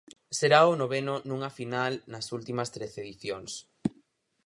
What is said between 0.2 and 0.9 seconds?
Será o